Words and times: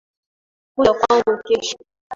Kuja 0.75 0.93
kwangu 0.99 1.33
kesho 1.45 1.77